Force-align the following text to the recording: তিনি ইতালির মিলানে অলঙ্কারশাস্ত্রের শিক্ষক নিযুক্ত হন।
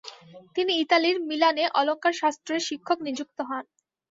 তিনি 0.55 0.73
ইতালির 0.83 1.17
মিলানে 1.29 1.63
অলঙ্কারশাস্ত্রের 1.79 2.61
শিক্ষক 2.67 2.97
নিযুক্ত 3.07 3.37
হন। 3.49 3.65